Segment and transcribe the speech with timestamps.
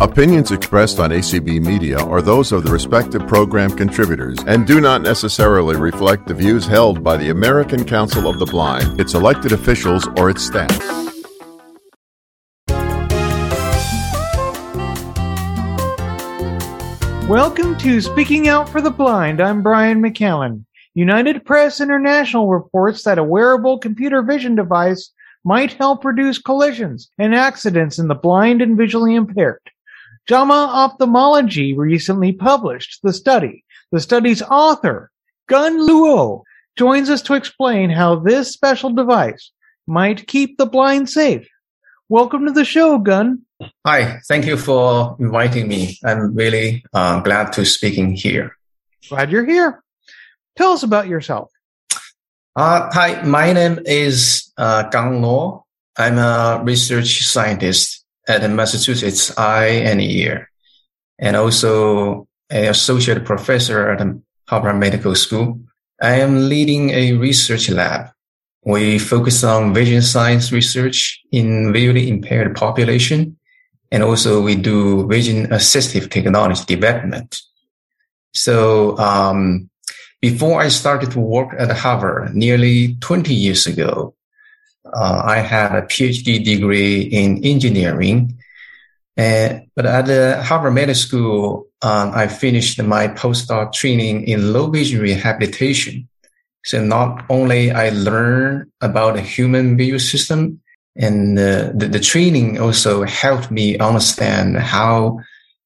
[0.00, 5.02] Opinions expressed on ACB Media are those of the respective program contributors and do not
[5.02, 10.06] necessarily reflect the views held by the American Council of the Blind, its elected officials,
[10.16, 10.70] or its staff.
[17.28, 19.40] Welcome to Speaking Out for the Blind.
[19.40, 20.64] I'm Brian McCallan.
[20.94, 25.10] United Press International reports that a wearable computer vision device
[25.44, 29.58] might help reduce collisions and accidents in the blind and visually impaired.
[30.28, 33.64] JAMA Ophthalmology recently published the study.
[33.92, 35.10] The study's author,
[35.48, 36.42] Gang Luo,
[36.76, 39.52] joins us to explain how this special device
[39.86, 41.48] might keep the blind safe.
[42.10, 43.46] Welcome to the show, Gang.
[43.86, 45.98] Hi, thank you for inviting me.
[46.04, 48.54] I'm really uh, glad to speaking here.
[49.08, 49.82] Glad you're here.
[50.56, 51.50] Tell us about yourself.
[52.54, 55.62] Uh, hi, my name is uh, Gang Luo.
[55.96, 57.97] I'm a research scientist
[58.28, 60.50] at the Massachusetts Eye and Ear,
[61.18, 65.60] and also an associate professor at the Harvard Medical School.
[66.00, 68.10] I am leading a research lab.
[68.64, 73.38] We focus on vision science research in visually impaired population
[73.90, 77.40] and also we do vision assistive technology development.
[78.34, 79.70] So, um,
[80.20, 84.14] before I started to work at Harvard nearly 20 years ago,
[84.94, 88.38] uh, I had a PhD degree in engineering.
[89.16, 94.68] Uh, but at the Harvard Medical School, um, I finished my postdoc training in low
[94.68, 96.08] vision rehabilitation.
[96.64, 100.60] So not only I learned about the human visual system,
[100.96, 105.20] and uh, the, the training also helped me understand how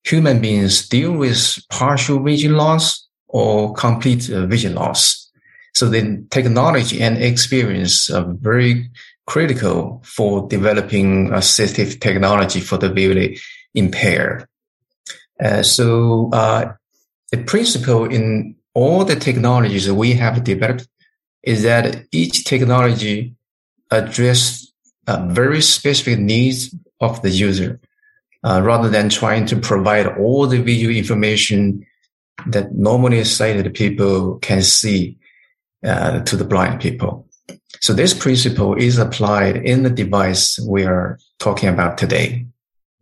[0.05, 5.31] human beings deal with partial vision loss or complete vision loss.
[5.75, 8.91] So the technology and experience are very
[9.27, 13.39] critical for developing assistive technology for the visually
[13.75, 14.47] impaired.
[15.43, 16.73] Uh, so uh,
[17.31, 20.89] the principle in all the technologies we have developed
[21.43, 23.35] is that each technology
[23.91, 24.73] address
[25.07, 27.81] uh, very specific needs of the user,
[28.45, 31.85] uh, rather than trying to provide all the visual information
[32.47, 35.19] that normally sighted people can see
[35.85, 37.29] uh, to the blind people.
[37.81, 42.47] So this principle is applied in the device we are talking about today.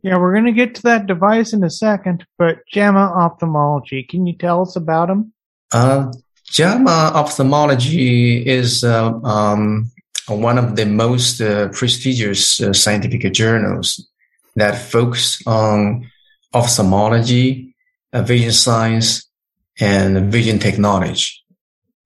[0.02, 4.26] Yeah, we're going to get to that device in a second, but JAMA Ophthalmology, can
[4.26, 5.32] you tell us about them?
[5.72, 6.10] Uh,
[6.50, 9.90] JAMA Ophthalmology is uh, um,
[10.26, 14.08] one of the most uh, prestigious uh, scientific journals
[14.56, 16.10] that focus on
[16.54, 17.74] ophthalmology,
[18.12, 19.26] uh, vision science,
[19.78, 21.30] and vision technology.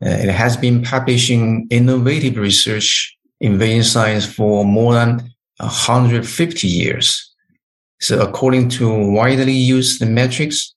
[0.02, 7.32] Uh, it has been publishing innovative research in vision science for more than 150 years.
[8.00, 10.74] So according to widely used metrics,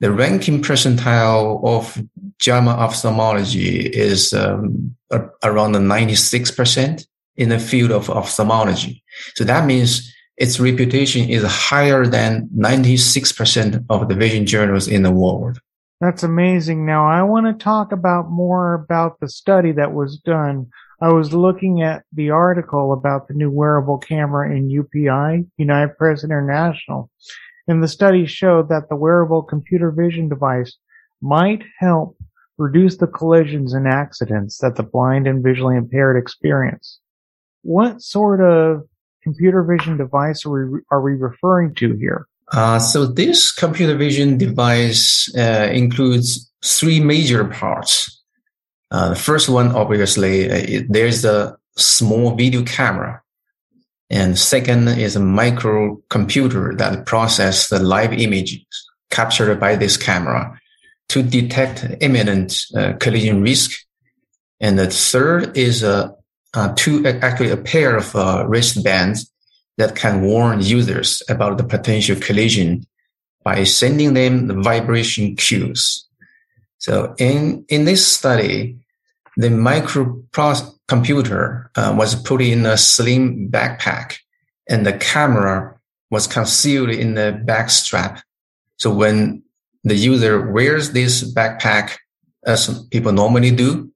[0.00, 2.02] the ranking percentile of
[2.38, 4.94] JAMA ophthalmology is um,
[5.42, 7.06] around 96%
[7.36, 9.02] in the field of ophthalmology.
[9.34, 15.12] So that means its reputation is higher than 96% of the vision journals in the
[15.12, 15.60] world.
[16.04, 16.84] That's amazing.
[16.84, 20.66] Now I want to talk about more about the study that was done.
[21.00, 26.22] I was looking at the article about the new wearable camera in UPI, United Press
[26.22, 27.10] International,
[27.66, 30.76] and the study showed that the wearable computer vision device
[31.22, 32.18] might help
[32.58, 37.00] reduce the collisions and accidents that the blind and visually impaired experience.
[37.62, 38.82] What sort of
[39.22, 42.28] computer vision device are we, are we referring to here?
[42.54, 48.22] Uh, so this computer vision device uh, includes three major parts.
[48.92, 53.20] Uh, the first one, obviously, uh, it, there's a small video camera
[54.08, 58.64] and second is a microcomputer that processes the live images
[59.10, 60.56] captured by this camera
[61.08, 63.72] to detect imminent uh, collision risk.
[64.60, 66.14] And the third is a,
[66.54, 68.14] uh, two, actually a pair of
[68.48, 69.28] wristbands
[69.76, 72.86] that can warn users about the potential collision
[73.42, 76.06] by sending them the vibration cues.
[76.78, 78.78] So in, in this study,
[79.36, 84.18] the microcomputer uh, was put in a slim backpack
[84.68, 85.76] and the camera
[86.10, 88.20] was concealed in the back strap.
[88.78, 89.42] So when
[89.82, 91.96] the user wears this backpack,
[92.46, 93.90] as people normally do,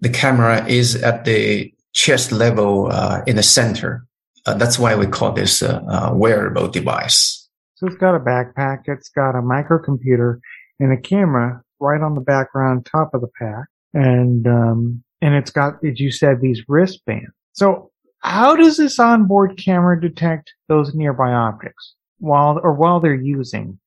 [0.00, 4.04] the camera is at the chest level uh, in the center.
[4.46, 7.48] Uh, that's why we call this a uh, uh, wearable device.
[7.76, 10.38] So it's got a backpack, it's got a microcomputer,
[10.78, 15.50] and a camera right on the background top of the pack and um, and it's
[15.50, 17.30] got, as you said, these wristbands.
[17.52, 21.94] So how does this onboard camera detect those nearby objects?
[22.24, 23.78] while or while they're using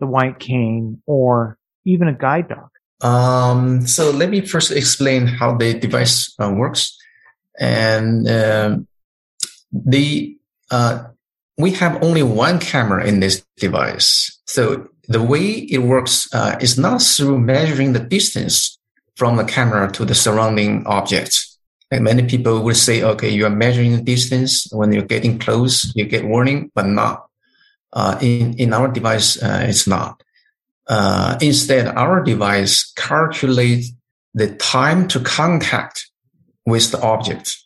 [0.00, 2.68] the white cane or even a guide dog?
[3.00, 6.96] Um, so let me first explain how the device uh, works.
[7.58, 8.78] And uh,
[9.72, 10.36] the
[10.70, 11.04] uh,
[11.58, 14.38] we have only one camera in this device.
[14.46, 18.78] So the way it works uh, is not through measuring the distance
[19.14, 21.58] from the camera to the surrounding objects.
[21.90, 24.68] Like many people would say, okay, you are measuring the distance.
[24.72, 27.26] When you're getting close, you get warning, but not.
[27.92, 30.22] Uh, in, in our device, uh, it's not.
[30.88, 33.92] Uh, instead, our device calculates
[34.34, 36.10] the time to contact
[36.66, 37.56] with the object,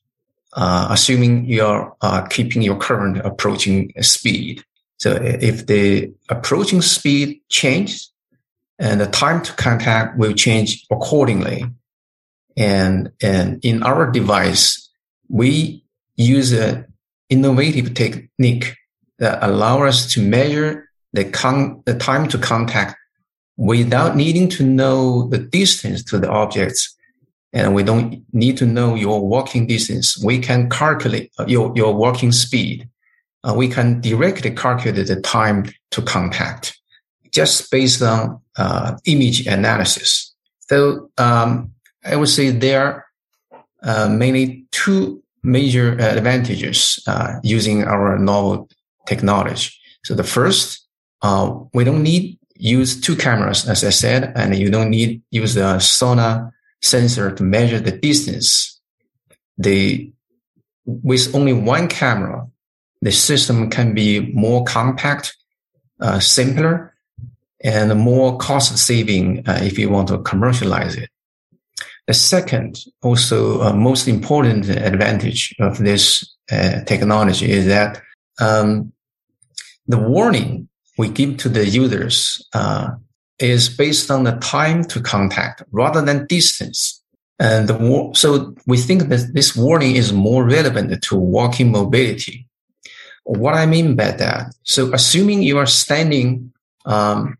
[0.55, 4.64] uh, assuming you're uh, keeping your current approaching speed.
[4.99, 8.11] So if the approaching speed changes,
[8.81, 11.67] and the time to contact will change accordingly.
[12.56, 14.88] And, and in our device,
[15.29, 15.85] we
[16.17, 16.87] use an
[17.29, 18.75] innovative technique
[19.19, 22.97] that allow us to measure the, con- the time to contact
[23.58, 26.97] without needing to know the distance to the objects.
[27.52, 30.23] And we don't need to know your walking distance.
[30.23, 32.88] We can calculate your, your walking speed.
[33.43, 36.79] Uh, we can directly calculate the time to contact
[37.32, 40.35] just based on uh, image analysis.
[40.69, 41.73] So um,
[42.05, 43.05] I would say there are
[43.82, 48.69] uh, mainly two major advantages uh, using our novel
[49.06, 49.70] technology.
[50.05, 50.87] So the first,
[51.23, 55.56] uh, we don't need use two cameras, as I said, and you don't need use
[55.56, 58.80] a sonar sensor to measure the distance.
[59.58, 60.12] The
[60.86, 62.46] with only one camera,
[63.02, 65.36] the system can be more compact,
[66.00, 66.94] uh, simpler,
[67.62, 71.10] and more cost saving uh, if you want to commercialize it.
[72.06, 78.02] The second, also uh, most important advantage of this uh, technology is that
[78.40, 78.92] um,
[79.86, 80.68] the warning
[80.98, 82.90] we give to the users uh,
[83.40, 87.02] is based on the time to contact rather than distance.
[87.38, 92.46] And the, so we think that this warning is more relevant to walking mobility.
[93.25, 96.52] What I mean by that, so assuming you are standing
[96.84, 97.38] um,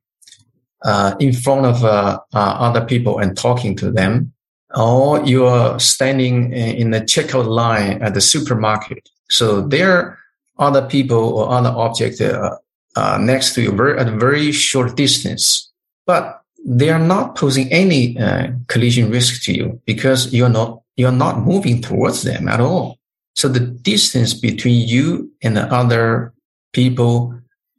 [0.83, 4.33] uh, in front of uh, uh, other people and talking to them,
[4.75, 9.09] or you're standing in the checkout line at the supermarket.
[9.29, 10.19] So there are
[10.59, 12.57] other people or other objects uh,
[12.97, 15.70] uh, next to you at a very short distance,
[16.07, 21.13] but they are not posing any uh, collision risk to you because you're not you're
[21.13, 22.99] not moving towards them at all.
[23.35, 26.35] So the distance between you and the other
[26.75, 27.35] people,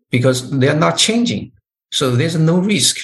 [0.09, 1.51] because they are not changing,
[1.91, 2.97] so there's no risk.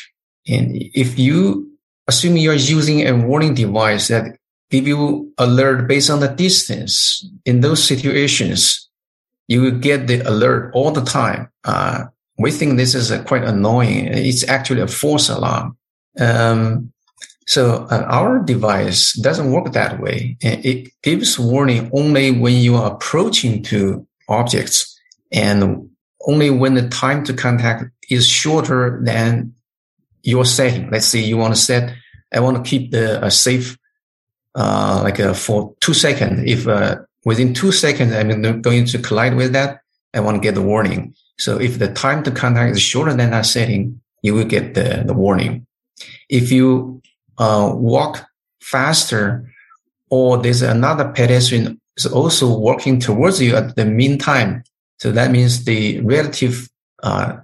[0.47, 1.71] And if you
[2.07, 4.37] assume you're using a warning device that
[4.71, 8.89] give you alert based on the distance in those situations,
[9.47, 11.49] you will get the alert all the time.
[11.63, 12.05] Uh,
[12.37, 14.07] we think this is quite annoying.
[14.07, 15.77] It's actually a false alarm.
[16.19, 16.91] Um,
[17.47, 20.37] so uh, our device doesn't work that way.
[20.41, 24.99] It gives warning only when you are approaching to objects
[25.31, 25.89] and
[26.27, 29.53] only when the time to contact is shorter than
[30.23, 30.89] your setting.
[30.89, 31.95] Let's say you want to set,
[32.33, 33.77] I want to keep the safe,
[34.53, 36.43] uh, like uh, for two seconds.
[36.45, 39.79] If uh, within two seconds I'm going to collide with that,
[40.13, 41.15] I want to get the warning.
[41.39, 45.03] So if the time to contact is shorter than that setting, you will get the,
[45.05, 45.65] the warning.
[46.29, 47.01] If you
[47.37, 48.25] uh, walk
[48.61, 49.49] faster
[50.09, 54.63] or there's another pedestrian is also walking towards you at the meantime,
[54.99, 56.67] so that means the relative
[57.03, 57.37] uh,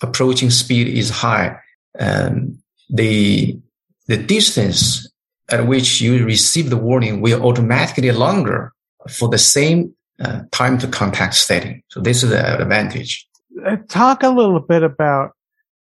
[0.00, 1.58] approaching speed is high.
[1.98, 3.58] And the,
[4.06, 5.10] the distance
[5.50, 8.72] at which you receive the warning will automatically longer
[9.10, 11.82] for the same uh, time to contact setting.
[11.88, 13.26] So this is the advantage.
[13.64, 15.32] Uh, talk a little bit about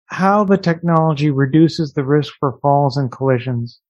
[0.07, 3.81] how the technology reduces the risk for falls and collisions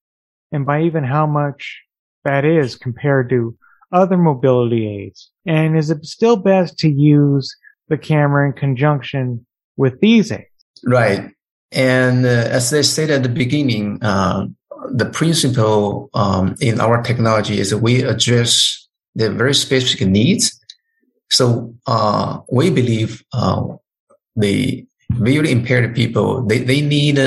[0.53, 1.83] and by even how much
[2.25, 3.57] that is compared to
[3.93, 5.31] other mobility aids?
[5.47, 7.55] And is it still best to use
[7.89, 9.45] the camera in conjunction
[9.77, 10.47] with these aids?
[10.85, 11.31] Right.
[11.71, 14.47] And uh, as I said at the beginning, uh,
[14.91, 18.82] the principle um, in our technology is we address
[19.15, 20.59] the very specific needs.
[21.31, 23.65] So uh, we believe uh,
[24.37, 27.19] the visually impaired people they they need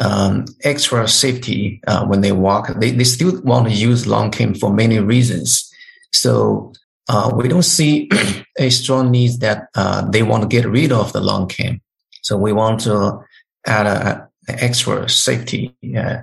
[0.00, 2.68] um, extra safety uh, when they walk.
[2.78, 5.70] They they still want to use long cane for many reasons.
[6.12, 6.72] So
[7.08, 8.10] uh, we don't see
[8.58, 11.80] a strong need that uh, they want to get rid of the long cane.
[12.22, 13.20] So we want to
[13.66, 16.18] add a, a extra safety uh,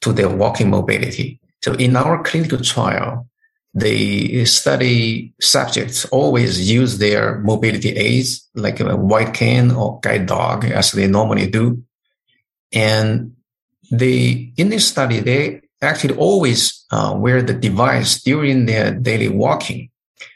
[0.00, 1.40] to their walking mobility.
[1.62, 3.26] So in our clinical trial,
[3.74, 10.64] the study subjects always use their mobility aids, like a white cane or guide dog,
[10.64, 11.82] as they normally do.
[12.72, 13.36] And
[13.90, 19.90] they, in this study, they actually always uh, wear the device during their daily walking.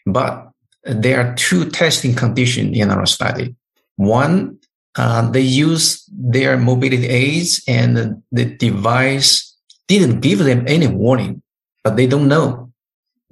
[0.06, 0.50] But
[0.84, 3.54] there are two testing conditions in our study.
[3.96, 4.58] One,
[4.94, 9.56] uh, they use their mobility aids and the device
[9.88, 11.42] didn't give them any warning,
[11.82, 12.71] but they don't know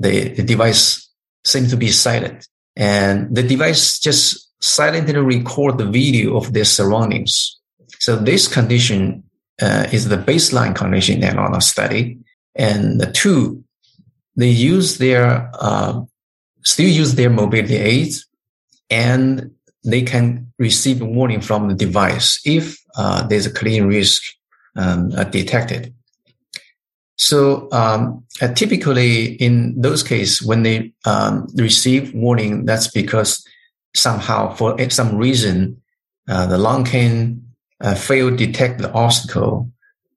[0.01, 1.09] the, the device
[1.45, 7.59] seems to be silent and the device just silently record the video of their surroundings.
[7.99, 9.23] So this condition
[9.61, 12.19] uh, is the baseline condition in our study.
[12.55, 13.63] And the two,
[14.37, 16.01] they use their, uh,
[16.65, 18.27] still use their mobility aids
[18.89, 19.51] and
[19.85, 24.23] they can receive warning from the device if uh, there's a collision risk
[24.77, 25.95] um, detected.
[27.21, 33.47] So um, uh, typically, in those cases, when they um, receive warning, that's because
[33.95, 35.83] somehow, for some reason,
[36.31, 37.45] uh, the long cane
[37.83, 39.71] uh, failed to detect the obstacle,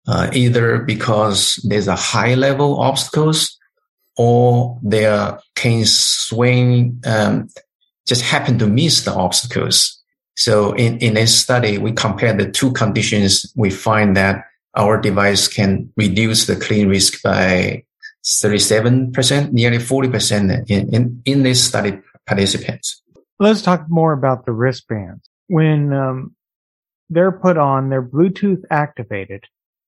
[0.07, 3.59] uh, either because there's a high level obstacles
[4.15, 7.49] or their cane swing um,
[8.07, 10.01] just happened to miss the obstacles.
[10.37, 13.51] So in, in this study, we compare the two conditions.
[13.57, 14.45] We find that
[14.75, 17.83] our device can reduce the clean risk by
[18.25, 23.01] 37%, nearly 40% in, in, in this study participants.
[23.39, 25.29] Let's talk more about the wristbands.
[25.47, 26.35] When um,
[27.09, 29.43] they're put on, they're Bluetooth activated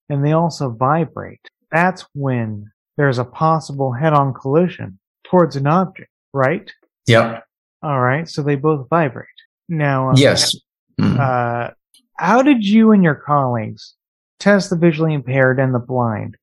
[0.09, 1.49] and they also vibrate.
[1.71, 6.71] That's when there's a possible head-on collision towards an object, right?
[7.07, 7.43] Yep.
[7.81, 8.27] All right.
[8.27, 9.27] So they both vibrate.
[9.67, 10.55] Now, um, yes.
[10.99, 11.19] Mm-hmm.
[11.19, 11.69] Uh,
[12.17, 13.94] how did you and your colleagues
[14.39, 16.37] test the visually impaired and the blind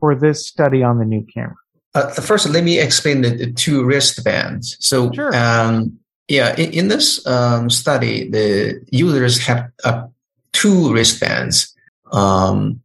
[0.00, 1.54] for this study on the new camera?
[1.94, 4.76] Uh, first, let me explain the, the two wristbands.
[4.80, 5.34] So, sure.
[5.36, 5.98] um,
[6.28, 10.06] yeah, in, in this um, study, the users have uh,
[10.52, 11.74] two wristbands.
[12.10, 12.80] Um,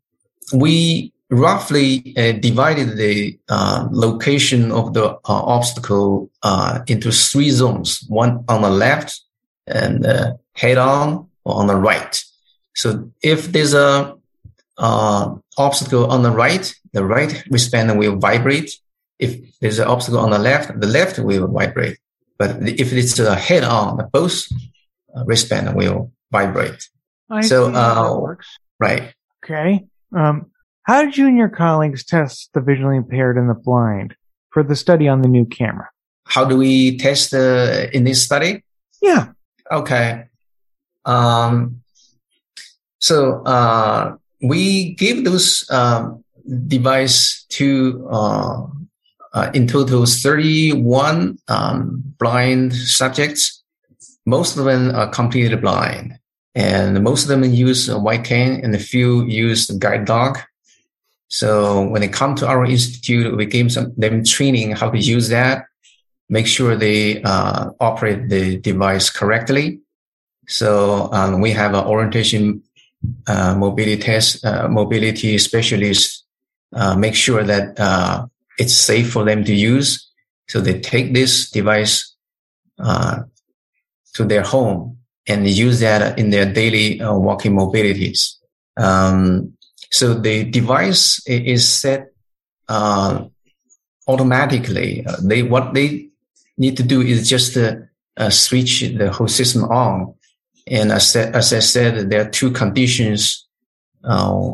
[0.54, 8.04] we roughly uh, divided the uh, location of the uh, obstacle uh, into three zones:
[8.10, 9.22] one on the left
[9.68, 12.22] and uh, head-on, or on the right.
[12.76, 14.17] So, if there's a
[14.78, 18.72] uh, obstacle on the right, the right wristband will vibrate.
[19.20, 21.98] If there's an obstacle on the left, the left will vibrate.
[22.38, 24.48] But if it's a head on, both
[25.16, 26.88] uh, wristband will vibrate.
[27.30, 28.58] I so, uh, works.
[28.80, 29.14] right.
[29.44, 29.86] Okay.
[30.16, 30.52] Um,
[30.84, 34.16] how did you and your colleagues test the visually impaired and the blind
[34.52, 35.90] for the study on the new camera?
[36.26, 38.64] How do we test uh, in this study?
[39.02, 39.30] Yeah.
[39.72, 40.26] Okay.
[41.06, 41.82] Um,
[43.00, 46.24] so, uh, we give those um,
[46.68, 48.66] device to uh,
[49.34, 53.64] uh, in total 31 um, blind subjects.
[54.26, 56.20] Most of them are completely blind,
[56.56, 60.40] and most of them use a white cane, and a few use the guide dog.
[61.30, 65.30] So when they come to our institute, we give some, them training how to use
[65.30, 65.66] that,
[66.30, 69.80] make sure they uh, operate the device correctly.
[70.48, 72.64] So um, we have an orientation
[73.28, 76.24] uh, mobility test, uh, mobility specialists
[76.74, 78.26] uh, make sure that uh,
[78.58, 80.10] it's safe for them to use.
[80.50, 82.16] So they take this device
[82.80, 83.24] uh,
[84.14, 88.36] to their home and use that in their daily uh, walking mobilities.
[88.78, 89.54] Um,
[89.92, 92.12] so the device is set
[94.08, 95.06] automatically.
[95.24, 96.10] they what they
[96.58, 97.58] need to do is just
[98.30, 100.14] switch the whole system on
[100.70, 103.46] and as, as I said, there are two conditions.
[104.04, 104.54] Uh,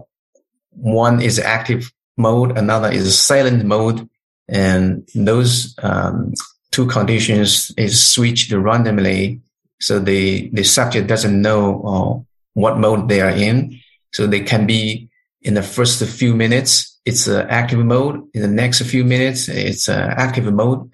[0.71, 4.07] one is active mode, another is silent mode.
[4.47, 6.33] And those um,
[6.71, 9.41] two conditions is switched randomly.
[9.79, 13.79] So the, the subject doesn't know uh, what mode they are in.
[14.11, 15.09] So they can be
[15.41, 18.29] in the first few minutes, it's uh, active mode.
[18.33, 20.89] In the next few minutes, it's uh, active mode.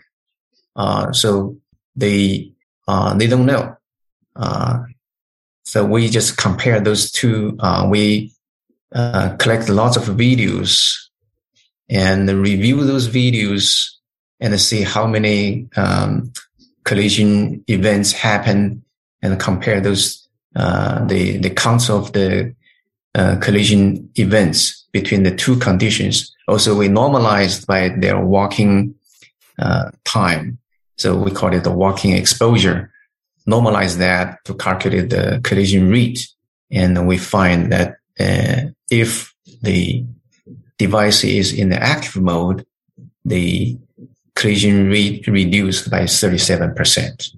[0.76, 1.58] Uh, so
[1.96, 2.52] they,
[2.88, 3.76] uh, they don't know.
[5.70, 7.56] So we just compare those two.
[7.60, 8.34] Uh, we
[8.92, 10.98] uh, collect lots of videos
[11.88, 13.88] and review those videos
[14.40, 16.34] and see how many um,
[16.86, 18.84] collision events happen
[19.22, 22.56] and compare those uh, the the counts of the
[23.14, 26.36] uh, collision events between the two conditions.
[26.48, 28.96] Also, we normalized by their walking
[29.60, 30.58] uh, time.
[30.98, 32.89] So we call it the walking exposure
[33.50, 36.28] normalize that to calculate the collision rate.
[36.72, 40.06] And we find that uh, if the
[40.78, 42.66] device is in the active mode,
[43.26, 43.78] the
[44.36, 47.36] collision rate reduced by 37%.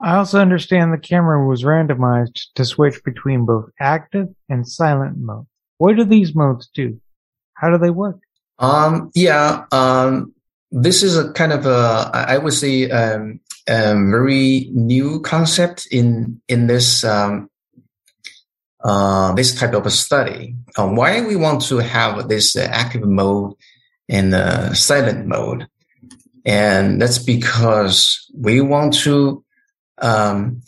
[0.00, 5.46] I also understand the camera was randomized to switch between both active and silent mode.
[5.78, 7.00] What do these modes do?
[7.54, 8.18] How do they work?
[8.58, 10.32] Um, yeah, um,
[10.70, 16.40] this is a kind of a, I would say, um, a very new concept in
[16.48, 17.50] in this um,
[18.82, 20.54] uh, this type of a study.
[20.76, 23.54] Uh, why we want to have this uh, active mode
[24.08, 25.66] and uh, silent mode,
[26.44, 29.44] and that's because we want to
[30.00, 30.62] um,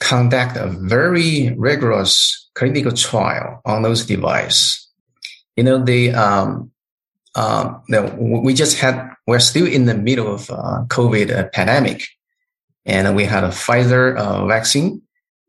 [0.00, 4.88] conduct a very rigorous clinical trial on those devices.
[5.56, 6.72] You know, the um,
[7.34, 7.78] uh,
[8.18, 12.02] we just had we're still in the middle of uh, COVID uh, pandemic,
[12.86, 15.02] and we had a Pfizer uh, vaccine.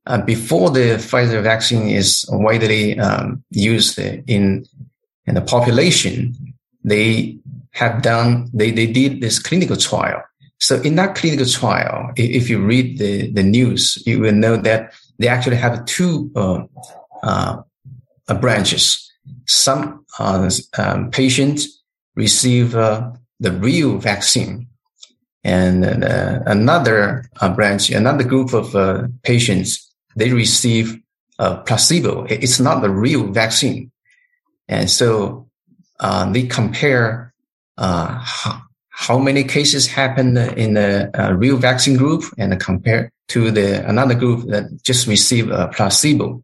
[0.07, 4.65] Uh, before the Pfizer vaccine is widely um, used in
[5.27, 6.35] in the population,
[6.83, 7.38] they
[7.71, 10.21] have done they they did this clinical trial
[10.61, 14.93] so in that clinical trial, if you read the, the news, you will know that
[15.17, 16.63] they actually have two uh,
[17.23, 17.63] uh,
[18.39, 19.11] branches.
[19.47, 21.81] Some uh, um, patients
[22.15, 23.09] receive uh,
[23.39, 24.67] the real vaccine,
[25.43, 28.75] and uh, another uh, branch, another group of
[29.24, 31.00] patients, they receive
[31.39, 32.25] a placebo.
[32.25, 33.91] It's not the real vaccine,
[34.67, 35.48] and so
[36.31, 37.33] they compare
[37.77, 43.88] how, how many cases happened in the uh, real vaccine group and compare to the
[43.89, 46.43] another group that just received a placebo.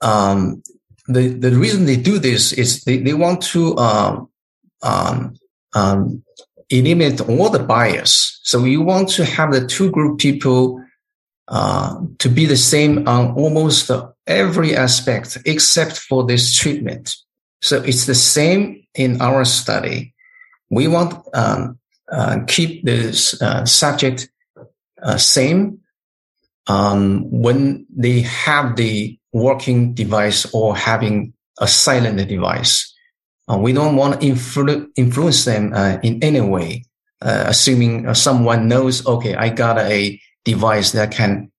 [0.00, 0.62] Um,
[1.08, 4.28] the the reason they do this is they, they want to um,
[4.82, 5.34] um,
[5.74, 6.22] um,
[6.70, 8.40] eliminate all the bias.
[8.42, 10.82] So you want to have the two group people
[11.48, 13.90] uh, to be the same on almost
[14.26, 17.16] every aspect except for this treatment.
[17.62, 20.14] So it's the same in our study
[20.70, 21.78] we want um,
[22.10, 24.28] uh, keep this uh, subject
[25.02, 25.80] uh, same
[26.66, 32.87] um, when they have the working device or having a silent device.
[33.50, 36.84] Uh, we don't want to influ- influence them uh, in any way,
[37.22, 41.50] uh, assuming someone knows, okay, I got a device that can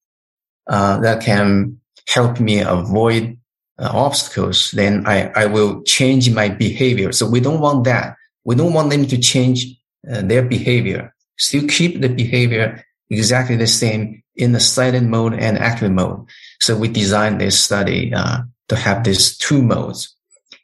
[0.68, 3.38] that can help me avoid
[3.80, 4.72] obstacles.
[4.72, 7.12] Then I, I will change my behavior.
[7.12, 8.16] So we don't want that.
[8.44, 9.66] We don't want them to change
[10.10, 11.14] uh, their behavior.
[11.38, 16.28] Still keep the behavior exactly the same in the silent mode and active mode.
[16.62, 20.16] So we designed this study uh, to have these two modes.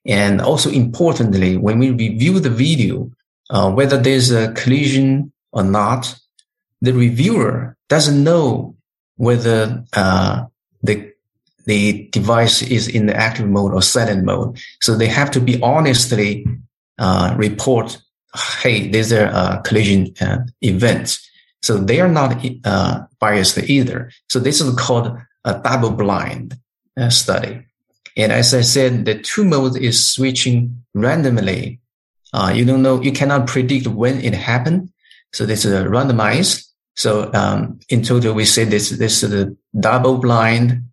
[0.05, 3.11] And also importantly, when we review the video,
[3.49, 6.15] uh, whether there's a collision or not,
[6.81, 8.75] the reviewer doesn't know
[9.17, 10.45] whether uh,
[10.83, 11.11] the
[11.65, 14.59] the device is in the active mode or silent mode.
[14.81, 16.45] So they have to be honestly
[16.99, 17.99] uh, report,
[18.61, 21.17] hey, there's a collision uh, event.
[21.63, 24.11] So they are not uh, biased either.
[24.29, 26.55] So this is called a double blind
[26.95, 27.65] uh, study.
[28.15, 31.80] And as I said, the two modes is switching randomly.
[32.34, 34.91] Uh, you don't know, you cannot predict when it happened.
[35.34, 36.65] So this is a randomized.
[36.95, 40.84] So um, in total, we say this this is a double blind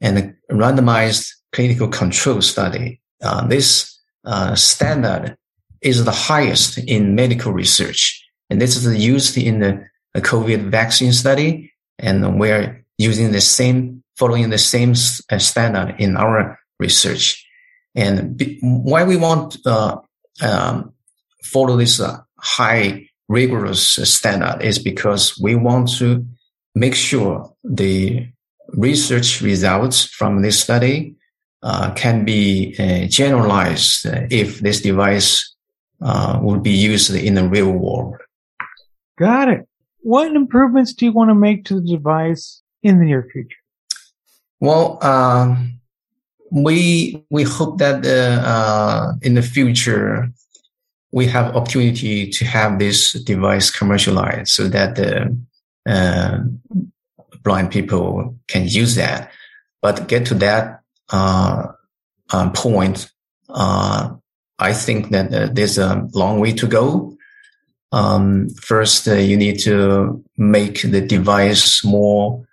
[0.00, 3.00] and randomized clinical control study.
[3.22, 5.36] Uh, this uh, standard
[5.80, 8.24] is the highest in medical research.
[8.50, 11.72] And this is used in the, the COVID vaccine study.
[11.98, 14.94] And we're using the same, following the same
[15.30, 17.46] uh, standard in our research.
[17.94, 19.98] And why we want uh,
[20.40, 20.92] um,
[21.42, 26.26] follow this uh, high rigorous standard is because we want to
[26.74, 28.26] make sure the
[28.68, 31.14] research results from this study
[31.62, 35.54] uh, can be uh, generalized if this device
[36.02, 38.16] uh, would be used in the real world.
[39.18, 39.68] Got it.
[40.00, 43.61] What improvements do you want to make to the device in the near future?
[44.62, 45.80] Well, um,
[46.52, 50.30] we we hope that uh, in the future
[51.10, 55.36] we have opportunity to have this device commercialized so that the
[55.84, 56.38] uh,
[57.42, 59.32] blind people can use that.
[59.80, 61.66] But get to that uh,
[62.32, 63.10] um, point,
[63.48, 64.14] uh,
[64.60, 67.16] I think that uh, there's a long way to go.
[67.90, 72.46] Um, first, uh, you need to make the device more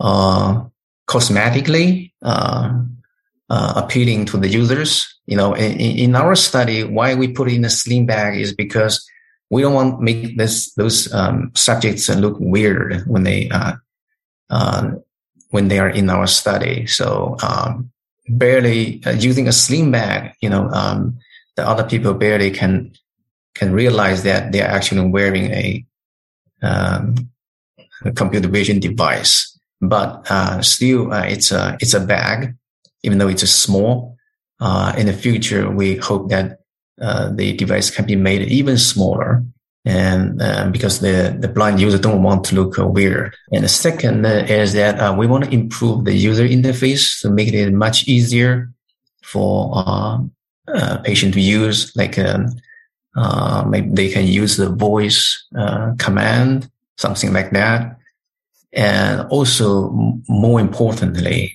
[0.00, 0.64] uh,
[1.08, 2.72] cosmetically uh,
[3.48, 5.08] appealing to the users.
[5.26, 9.08] You know, in, in, our study, why we put in a sling bag is because
[9.50, 13.50] we don't want to make this those um, subjects look weird when they
[15.52, 16.86] when they are in our study.
[16.86, 17.92] So um,
[18.26, 21.18] barely uh, using a sling bag, you know, um,
[21.56, 22.92] the other people barely can
[23.54, 25.84] can realize that they're actually wearing a,
[26.62, 27.14] um,
[28.02, 29.51] a computer vision device.
[29.82, 32.54] But uh, still, uh, it's a it's a bag,
[33.02, 34.16] even though it's a small.
[34.60, 36.60] Uh, in the future, we hope that
[37.00, 39.42] uh, the device can be made even smaller
[39.84, 43.34] and uh, because the, the blind user don't want to look weird.
[43.52, 47.52] And the second is that uh, we want to improve the user interface to make
[47.52, 48.70] it much easier
[49.24, 50.18] for uh,
[50.68, 51.94] uh patient to use.
[51.96, 52.46] Like um,
[53.16, 57.98] uh, maybe they can use the voice uh, command, something like that.
[58.72, 59.90] And also,
[60.28, 61.54] more importantly,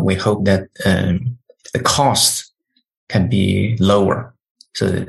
[0.00, 1.38] we hope that um,
[1.72, 2.52] the cost
[3.08, 4.34] can be lower.
[4.74, 5.04] So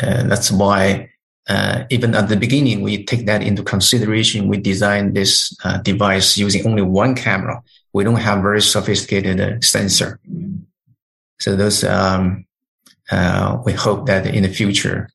[0.00, 1.10] that's why
[1.48, 4.48] uh, even at the beginning, we take that into consideration.
[4.48, 7.62] We design this uh, device using only one camera.
[7.92, 10.18] We don't have very sophisticated uh, sensor.
[11.38, 12.46] So those, um,
[13.10, 15.08] uh, we hope that in the future,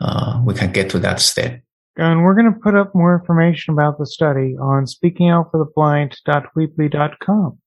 [0.00, 1.60] uh, we can get to that state.
[1.96, 7.58] And we're going to put up more information about the study on speakingoutfortheblind.weebly.com.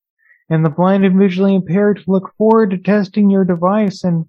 [0.52, 4.26] And the blind and visually impaired look forward to testing your device and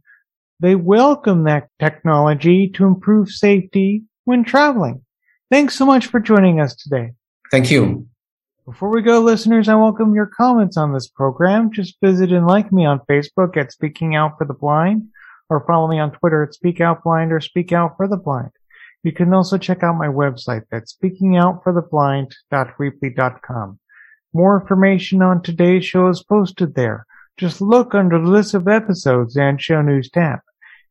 [0.61, 5.03] they welcome that technology to improve safety when traveling.
[5.51, 7.13] Thanks so much for joining us today.
[7.51, 8.07] Thank you.
[8.67, 11.73] Before we go, listeners, I welcome your comments on this program.
[11.73, 15.09] Just visit and like me on Facebook at Speaking Out for the Blind
[15.49, 18.51] or follow me on Twitter at Speak Out Blind or Speak Out for the Blind.
[19.03, 23.79] You can also check out my website that's speakingoutfortheblind.weebly.com.
[24.33, 27.07] More information on today's show is posted there.
[27.37, 30.41] Just look under the list of episodes and show news tab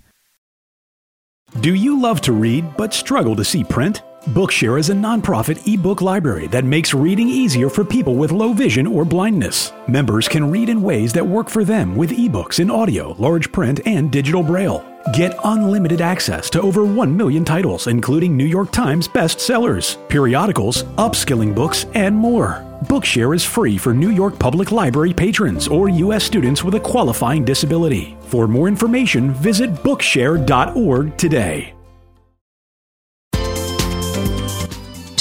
[1.59, 4.03] Do you love to read but struggle to see print?
[4.29, 8.87] Bookshare is a nonprofit ebook library that makes reading easier for people with low vision
[8.87, 9.73] or blindness.
[9.87, 13.81] Members can read in ways that work for them with ebooks in audio, large print,
[13.85, 14.85] and digital braille.
[15.13, 21.53] Get unlimited access to over 1 million titles, including New York Times bestsellers, periodicals, upskilling
[21.53, 22.70] books, and more.
[22.85, 26.23] Bookshare is free for New York Public Library patrons or U.S.
[26.23, 28.17] students with a qualifying disability.
[28.21, 31.73] For more information, visit Bookshare.org today.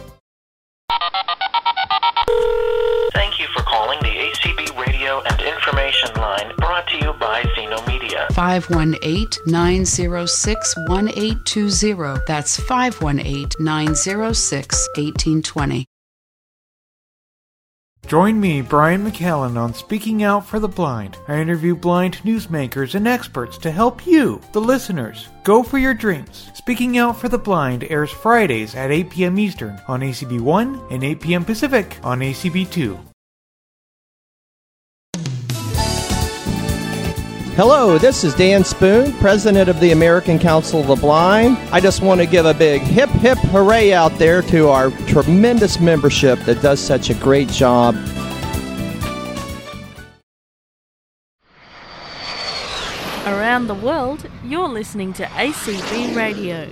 [8.38, 12.22] 518 906 1820.
[12.28, 15.86] That's 518 906 1820.
[18.06, 21.18] Join me, Brian McCallan, on Speaking Out for the Blind.
[21.28, 26.52] I interview blind newsmakers and experts to help you, the listeners, go for your dreams.
[26.54, 29.40] Speaking Out for the Blind airs Fridays at 8 p.m.
[29.40, 31.44] Eastern on ACB1 and 8 p.m.
[31.44, 32.98] Pacific on ACB2.
[37.58, 41.58] Hello, this is Dan Spoone, President of the American Council of the Blind.
[41.72, 45.80] I just want to give a big hip hip hooray out there to our tremendous
[45.80, 47.96] membership that does such a great job.
[53.26, 56.70] Around the world, you're listening to ACB Radio.